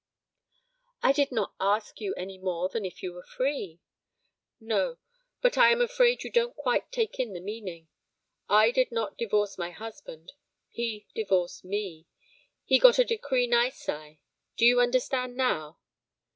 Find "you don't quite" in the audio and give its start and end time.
6.23-6.91